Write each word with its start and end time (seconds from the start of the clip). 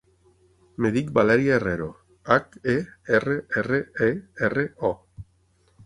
Em 0.81 0.87
dic 0.95 1.11
Valèria 1.17 1.51
Herrero: 1.59 1.91
hac, 2.37 2.59
e, 2.75 2.77
erra, 3.19 3.39
erra, 3.63 3.83
e, 4.11 4.13
erra, 4.49 4.69
o. 4.93 4.97